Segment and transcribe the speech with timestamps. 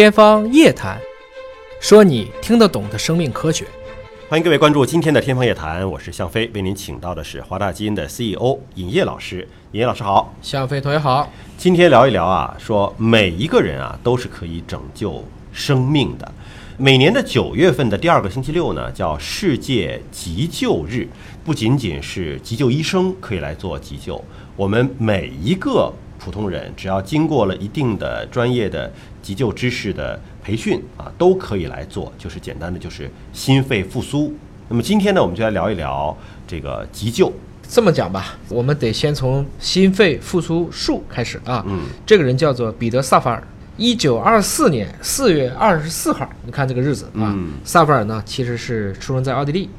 [0.00, 0.96] 天方夜谭，
[1.78, 3.66] 说你听得懂的生命科学。
[4.30, 9.46] 欢迎各位关注今天的《天方夜谭》，我是向飞，为您请到的是华大基因的 CEO 尹烨老师。
[9.72, 11.30] 尹烨老师好，向飞同学好。
[11.58, 15.22] 今天聊一聊啊，说每一个人啊都是可以拯救
[15.52, 16.32] 生命的。
[16.78, 21.06] 每年的九月份的第二个星期六呢，叫世界急救日，
[21.44, 24.24] 不仅仅是急救医生可以来做急救，
[24.56, 25.92] 我们每一个
[26.22, 28.92] 普通人，只要经过了一定的专业的
[29.22, 34.32] 急救知识的培训啊，都可以来做，就是简单的就是心肺复苏。
[34.68, 36.14] 那么今天呢，我们就来聊一聊
[36.46, 37.32] 这个急救。
[37.66, 41.64] 这么讲吧，我们得先从心肺复苏术开始啊。
[41.66, 43.42] 嗯，这个人叫做彼得·萨法尔，
[43.76, 47.32] 一九二四年四月二十四号，你看这个日子啊。
[47.34, 49.70] 嗯萨法尔呢，其实是出生在奥地利，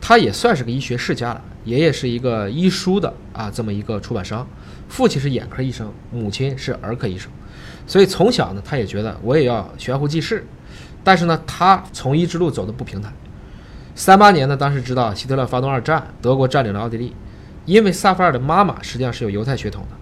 [0.00, 4.46] 他也算是个医学世家了，爷爷是一个医书的啊这么一个出版商，
[4.88, 7.30] 父亲是眼科医生，母亲是儿科医生，
[7.86, 10.46] 所以从小呢，他也觉得我也要悬壶济世，
[11.04, 13.12] 但是呢，他从医之路走得不平坦。
[13.94, 17.14] 三八年呢，当时知道希特勒发动二战，德国占领了奥地利，
[17.66, 19.96] 因为萨法尔的妈妈实际上是有犹太血统的，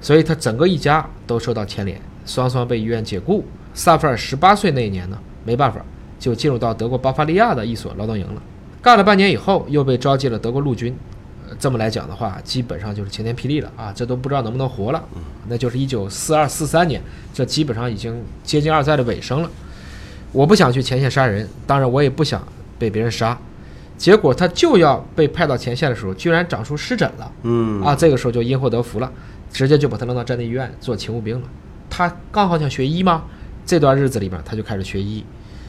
[0.00, 3.44] 所以他整个一家都受到牵连，双双被医院解雇。
[3.72, 5.84] 萨法尔十八岁那一年呢，没办法，
[6.18, 8.42] 就进入到德国巴伐利亚的一所劳动营了。
[8.84, 10.94] 干了半年以后，又被招进了德国陆军。
[11.48, 13.90] 呃这么来讲的话，基本上就是晴天霹雳了啊！
[13.94, 15.02] 这都不知道能不能活了。
[15.48, 17.00] 那就是一九四二四三年，
[17.32, 19.50] 这基本上已经接近二战的尾声了。
[20.32, 22.46] 我不想去前线杀人，当然我也不想
[22.78, 23.38] 被别人杀。
[23.96, 27.32] 结果他就要被派到前线的时候，居然长出湿疹了。
[27.42, 29.10] 嗯啊，这个时候就因祸得福了，
[29.50, 31.48] 直接就把他扔到战地医院做勤务兵了。
[31.88, 33.24] 他刚好想学医吗，
[33.64, 35.24] 这段日子里面他就开始学医，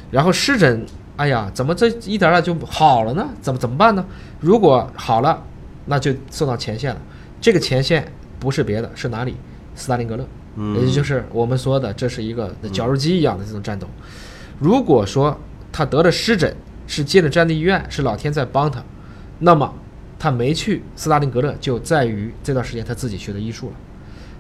[0.10, 0.86] 然后湿疹，
[1.18, 3.30] 哎呀，怎么这一点点就好了呢？
[3.42, 4.06] 怎么怎么办呢？
[4.40, 5.42] 如果好了，
[5.86, 7.02] 那就送到前线了。
[7.40, 9.36] 这个前线不是别的，是哪里？
[9.76, 13.86] 斯大林格勒，嗯也就是我们说的，这是一个绞肉机一样的这种战斗。
[14.58, 15.38] 如果说
[15.72, 16.56] 他得了湿疹，
[16.88, 18.82] 是进了战地医院，是老天在帮他，
[19.40, 19.74] 那么
[20.18, 23.74] 他没去斯大林格勒，就在于这段时间他自己学的医术了。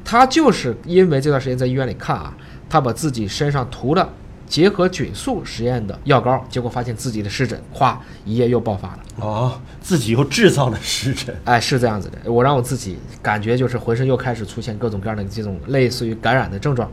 [0.06, 2.34] 他就是因为这段时间在医院里看啊，
[2.70, 4.08] 他把自己身上涂了
[4.48, 9.00] 结合菌素实验的药膏，结果发现自己的湿疹，咵一夜又爆发了。
[9.20, 11.36] 哦，自己又制造了湿疹。
[11.46, 16.90] 哎，是这样子的，我让我自己感觉就是浑身又开始出现各种各样的这种类似于感染的症状。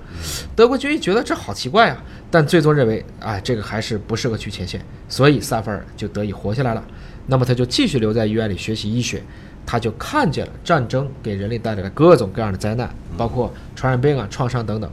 [0.57, 6.83] 德国军医觉得这好奇怪呀、但最终认为，哎，这个还是不适合去前线，所以萨菲尔就得以活下来了。
[7.27, 9.23] 那么他就继续留在医院里学习医学，
[9.67, 14.91] 他就看见了战争给人类带来的各种各样的灾难，包括传染病啊、创伤等等，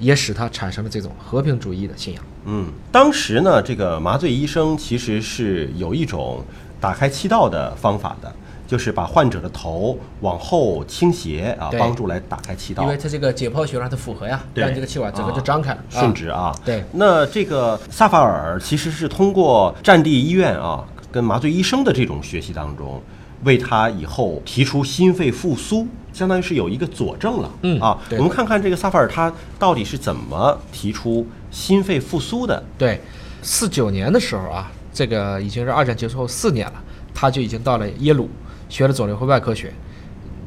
[0.00, 2.24] 也使他产生了这种和平主义的信仰。
[2.46, 6.42] 嗯，当时呢，这个麻醉医生其实是有一种
[6.80, 8.32] 打开气道的方法的，
[8.66, 12.82] 就是把患者的头往后倾斜啊，帮助来打开气道。
[12.82, 12.96] 因为。
[12.96, 16.82] 它这个解剖学让它符合呀，对让这个气管整个就啊张开了，顺直啊，对。
[16.92, 23.00] 那这个萨法尔其实是通过战地医院啊，跟麻醉医生的这种学习当中，
[23.44, 27.50] 为他以后提出心肺复苏，相当于是有一个佐证了。
[27.62, 32.62] 嗯啊，我们看看这个萨法尔他到底是怎么提出心肺复苏的。
[32.76, 33.00] 对，
[33.42, 36.82] 四九年的时候啊，这个已经是二战结束后四年了，
[37.14, 38.28] 他就已经到了耶鲁
[38.68, 39.72] 学了肿瘤和外科学，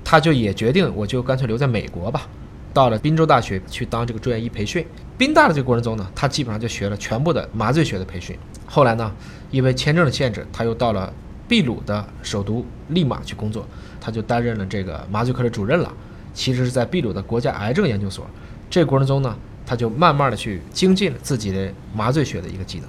[0.03, 2.27] 他就也决定我就干脆留在美国吧，
[2.73, 4.85] 到了宾州大学去当这个住院医培训。
[5.17, 8.37] 宾大的这个过程中呢，他基本上就学了全部的麻醉学的培训。
[8.65, 9.11] 后来呢，
[9.51, 11.11] 因为签证的限制，他又到了
[11.53, 13.63] 秘鲁的首都利马去工作，
[14.01, 15.93] 他就担任了这个麻醉科的主任了。
[16.33, 18.25] 其实是在秘鲁的国家癌症研究所。
[18.71, 22.87] 这个过程中呢，他就慢慢的去精进了自己的麻醉学的一个技能。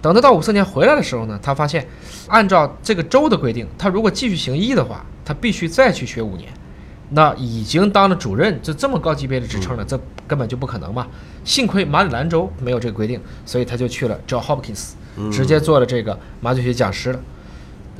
[0.00, 1.84] 等他到五四年回来的时候呢，他发现，
[2.28, 6.48] 按照这个州的规定，他如果继续行医的话，他必须再去学五年。
[7.10, 11.04] 那已经当了主任，就这么高级别的职称了，这根本就不可能嘛。
[11.42, 14.92] 幸亏马里兰州没有这个规定，所以他就去了 John Hopkins，
[15.32, 17.20] 直接做了这个麻醉学讲师了。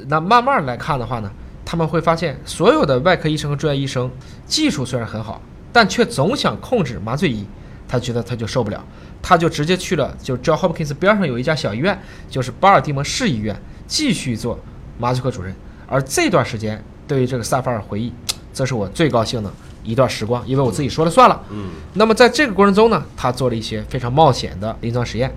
[0.06, 1.30] 那慢慢来看的话呢，
[1.64, 4.10] 他们会发现，所有的外科医生和住院医生
[4.46, 5.42] 技术虽然很好，
[5.72, 7.46] 但却总想控制麻醉医，
[7.86, 8.82] 他觉得他就受不了，
[9.20, 13.54] 他就直接去了，就 John Hopkins 边上有一家小医院，就是巴尔的摩市医院，
[13.86, 14.58] 继续做
[14.98, 15.54] 麻醉科主任。
[15.86, 18.12] 而这段时间，对于这个萨法尔回忆，
[18.52, 19.50] 这是我最高兴的
[19.82, 21.42] 一段时光，因为我自己说了算了。
[21.50, 25.32] 嗯那么在这个过程中呢，他做了一些非常冒险的临床实验，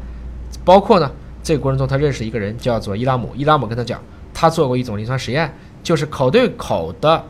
[0.65, 1.09] 包括呢，
[1.41, 4.01] 这个过程中他认识一个人叫做伊拉姆，伊拉姆跟他讲，
[4.33, 7.23] 他做过一种临床实验，就是口对口的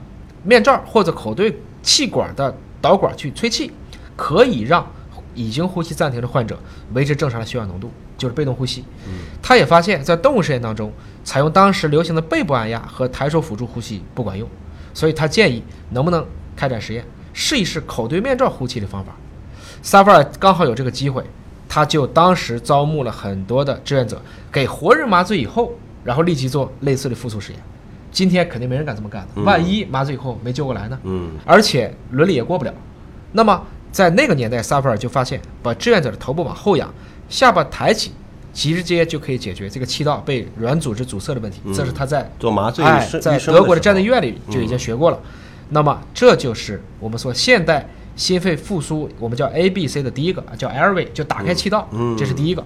[0.44, 3.72] 面罩或者口对气管的导管去吹气，
[4.16, 4.86] 可以让
[5.34, 6.60] 已经呼吸暂停的患者
[6.94, 8.84] 维持正常的血氧浓度，就是被动呼吸。
[9.42, 10.92] 他也发现，在动物实验当中，
[11.24, 14.48] 采用当时流行的背部按压和抬手辅助呼吸不管用，
[14.94, 16.26] 所以他建议能不能
[16.56, 19.16] 开展实验，试一试口对面罩呼气的方法。
[19.82, 21.24] 萨法尔刚好有这个机会，
[21.68, 24.22] 他就当时招募了很多的志愿者，
[24.52, 25.72] 给活人麻醉以后，
[26.04, 27.62] 然后立即做类似的复苏实验。
[28.12, 31.00] 今天肯定没人敢这么干的，万一麻醉以后没救过来呢？
[31.04, 32.74] 嗯，而且伦理也过不了。
[33.32, 36.94] 那么在那个年代，萨菲尔就发现，把志愿者的头部往后仰，
[37.30, 38.12] 下巴抬起，
[38.54, 41.62] 直接就可以解决这个气道被软组织阻塞的问题。
[41.74, 45.18] 这是他在做麻醉哎，生在德国的战地医院里就已经学过了。
[45.70, 47.88] 那么这就是我们说现代
[48.18, 52.62] 心肺复苏，我们叫 A B C 的第一个，叫 airway，就打开气道，嗯这是第一个。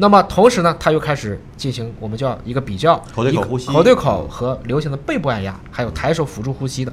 [0.00, 6.92] 那么同时呢，他又开始进行我们叫一个比较，口对口呼吸口对口和流行的背部按压，还有抬手辅助呼吸的，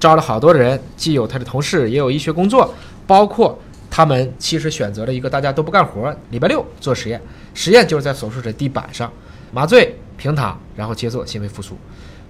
[0.00, 2.74] 招了好多人，既有他的同事，也有医学工作，
[3.06, 3.58] 包括
[3.90, 7.20] 他们其实选择了一个大家都不干活，礼拜六做实验，
[7.52, 9.12] 实验就是在手术室地板上
[9.52, 11.76] 麻醉平躺，然后接受心肺复苏。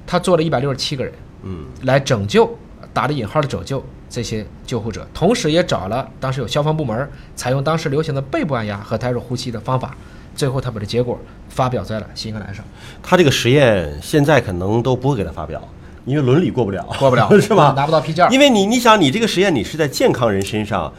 [0.04, 1.12] 他做了一百六十七个人，
[1.44, 2.52] 嗯，来拯救
[2.92, 9.96] 打了引号的拯救这些救护者，同时也找了当时有消防部门采用当时流行的背部按压和抬手呼吸的方法，
[10.36, 11.18] 最后他把这结果
[11.48, 12.64] 发表在了新英格兰上，
[13.02, 15.60] 他这个实验现在可能都不会给他发表，
[16.04, 17.72] 因为伦理过不了，过不了 是吧？
[17.76, 20.92] 拿不到批件儿因为你你想，你这个实验你是在健康人身上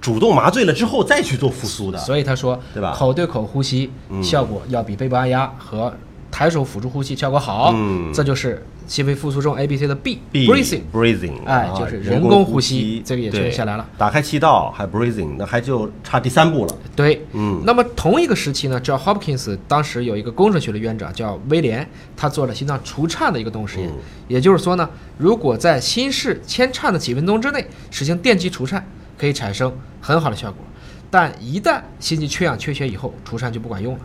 [0.00, 5.92] 主动麻醉了之后再去做复苏的，所以他说，对吧口对口呼吸嗯效果要比背部按压和
[6.30, 10.80] 抬手辅助呼吸效果好，嗯这就是心肺复苏中 A B C 的 B B breathing。
[10.92, 13.86] breathing，哎啊就是人工呼吸吸，这个也确对定下来了。
[13.96, 16.71] 打开气道还 breathing，那还就差第三步了。
[16.94, 23.88] 对，嗯那么同一个时期呢，叫 Hopkins 当时有一个工程学的院长叫威廉，他做了心脏除颤的一个动物实验。
[23.88, 23.94] 嗯
[24.28, 28.86] 也就是说呢，如果在心室牵颤的几分钟之内实行电击除颤，
[29.18, 30.64] 可以产生很好的效果。
[31.10, 34.00] 但一旦心肌缺氧缺血以后，除颤就不管用了。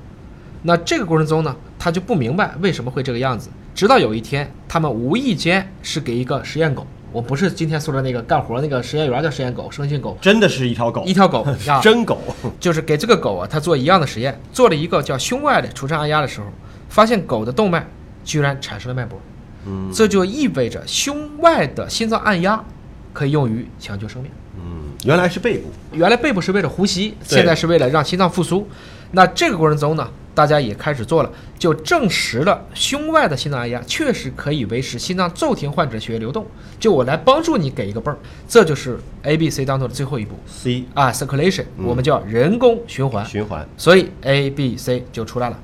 [0.64, 3.50] 那这个过程中呢，他就不明白为什么会这个样子。
[3.74, 12.20] 直到有一天，他们无意间是给一个实验狗，我不是今天说的那个干活那个实验员叫实验狗，生性狗，真的是一条狗，一条狗 啊，真狗，
[12.60, 16.48] 就是给这个狗啊，它做一样的实验，做了一个叫胸外的除颤按压的时候，
[16.90, 17.88] 发现狗的动脉
[18.24, 19.20] 居然产生了脉搏，
[19.66, 19.90] 嗯。
[19.94, 22.64] 这就意味着胸外的心脏按压
[23.14, 24.32] 可以用于抢救生命。
[24.60, 28.68] 嗯，原来是背部，原来背部是为了呼吸，现在是为了让心脏复苏。
[29.12, 36.46] 那这个过程中呢，大家也开始做了，就证实了胸外的心脏按压确实可以维持心脏骤停患者血液流动。
[36.80, 38.18] 就我来帮助你给一个泵儿，
[38.48, 43.26] 这就是 A、B、C 当中的最后一步 C 啊，circulation，嗯我们叫人工循环。
[43.26, 45.60] 循环，所以 A、B、C 就出来了。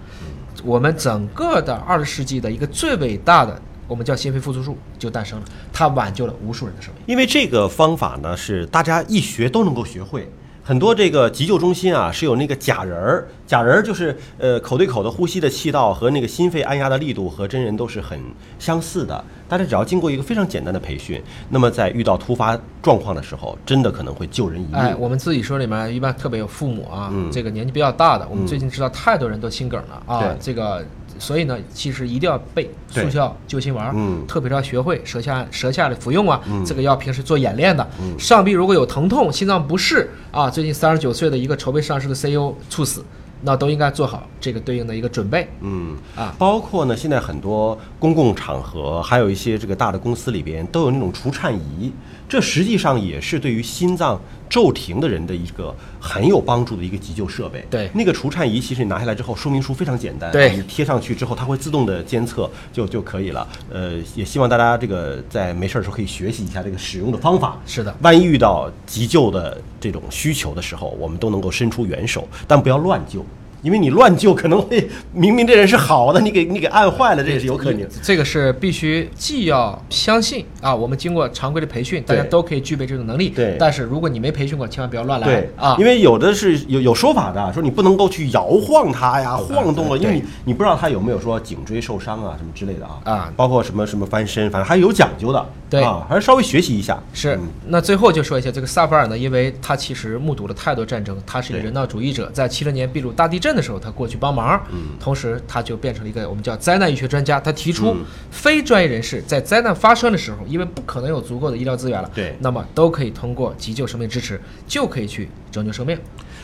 [0.63, 7.03] 我们整个的二十世纪的一个最伟大的，我们叫心肺复苏术就诞生了，它挽救了无数人的生命。
[7.05, 10.27] 因为这个方法呢是大家一学都能够学会。
[10.63, 18.17] 很多这个急救中心啊是有那个假人儿，假人儿就是呃口对口的呼吸的气道和那个心肺按压的力度和真人都是很
[18.57, 19.23] 相似的。
[19.49, 24.75] 大家只要经过一个非常简单的培训，那么在遇到突发状况的时候，真的可能会救人一命。
[24.75, 30.83] 哎，我们自己说里面一般特别有父母啊，嗯这个年纪比较大的，我们嗯最近知道太多人都心梗了啊，这个。
[31.19, 34.25] 所以呢，其实一定要备速效救心丸，嗯。
[34.27, 36.63] 特别是要学会舌下舌下的服用啊，嗯。
[36.65, 37.87] 这个要平时做演练的。
[38.01, 38.17] 嗯。
[38.19, 43.03] 上臂如果有疼痛、心脏不适啊，最近三十九岁的一个筹备上市的 CEO 猝死，
[43.41, 45.47] 那都应该做好这个对应的一个准备。
[45.61, 46.33] 嗯，啊。
[46.37, 51.91] 包括呢，现在很多公共场合，还有一些这个大的公司里边都有那种除颤仪，
[52.27, 54.19] 这实际上也是对于心脏
[54.53, 57.65] 骤停的人的一个很有帮助的一个急救设备。
[57.71, 63.47] 对那个除颤仪其实你拿下来之后，说明书非常简单，对你贴上去之后，它会自动的监测就就可以了。
[63.71, 67.59] 呃，也希望大家这个在没事儿的时候可以学习一下这个使用的方法。
[67.65, 73.25] 是的，万一遇到急救的这种需求的时候，我们都能够伸出援手，但不要乱救，
[73.63, 77.87] 因为你乱救可能会明明这人是好的，你给你给按坏了，这也是有可能。
[78.01, 83.29] 这个是必须既要相信啊，我们经过常规的培训，大家都可以具备这种能力。
[83.29, 97.01] 对但是如果你没培训过，千万不要乱来对啊，因为有的是有有说法的，说你不能够去摇晃它呀，晃动了，因为你你不知道它有没有说颈椎受伤啊什么之类的啊啊包括什么什么翻身，反正还是有讲究的，对啊，还是稍微学习一下。
[97.13, 104.97] 是嗯，那最后就说一下这个萨菲尔呢，因为他其实目睹了太多战争，他是一个人道主义者，在七零年秘鲁大地震的时候，他过去帮忙，嗯。
[104.99, 108.05] 同时他就变成了一个我们叫灾难医学专家，他提出嗯。
[108.31, 112.35] 非专业人士在灾难发生的时候，因为不可能有足够的医疗资源了，对。
[112.39, 115.97] 那么都可以通过急救生命支持，就可以去拯救生命。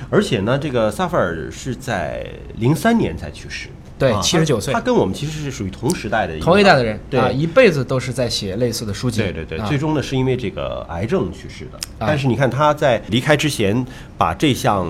[0.10, 2.26] 而且呢，这个萨菲尔是在
[2.56, 4.74] 零三年才去世，对七十九岁。
[4.74, 7.20] 他他跟我们其实是属于同时代的一同一代的人对。
[7.20, 9.22] 啊，一辈子都是在写类似的书籍。
[9.22, 9.66] 对对对，啊。
[9.68, 11.78] 最终呢是因为这个癌症去世的。
[11.98, 12.08] 啊。
[12.08, 13.86] 但是你看他在离开之前，
[14.18, 14.88] 把这项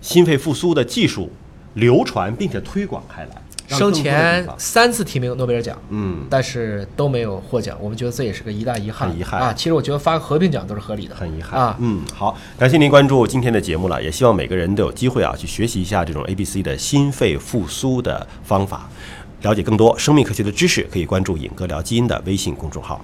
[0.00, 1.28] 心肺复苏的技术
[1.74, 3.30] 流传并且推广开来，
[3.68, 9.52] 生前三次提名诺贝尔奖，嗯，但是都没有获奖，我们觉得这也是个一大遗憾，很遗憾啊。
[9.52, 11.76] 其实我觉得发个和平奖都是合理的，很遗憾啊。
[11.80, 18.90] 嗯，好，感谢您关注今天的节目了，也希望每个人都有机会啊去学习一下这种 A B C 的心肺复苏的方法，
[19.42, 23.02] 了解更多生命科学的知识，可以关注“尹哥聊基因”的微信公众号。